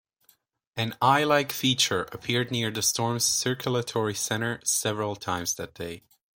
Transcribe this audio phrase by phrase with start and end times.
[0.75, 6.01] An eye-like feature appeared near the storm's circulatory center several times that day.